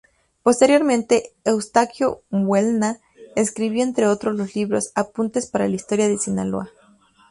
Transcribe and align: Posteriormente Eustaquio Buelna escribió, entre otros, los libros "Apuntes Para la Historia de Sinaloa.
Posteriormente 0.41 1.33
Eustaquio 1.45 2.23
Buelna 2.31 2.97
escribió, 3.35 3.83
entre 3.83 4.07
otros, 4.07 4.35
los 4.35 4.55
libros 4.55 4.91
"Apuntes 4.95 5.45
Para 5.45 5.67
la 5.67 5.75
Historia 5.75 6.09
de 6.09 6.17
Sinaloa. 6.17 6.71